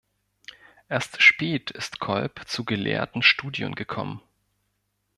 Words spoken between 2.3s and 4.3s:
zu gelehrten Studien gekommen.